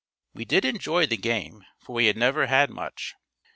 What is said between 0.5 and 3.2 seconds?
enjoy the game, for we had never had much.